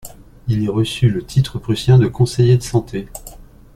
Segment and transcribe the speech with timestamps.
[0.47, 3.07] Il y reçut le titre prussien de conseiller de santé.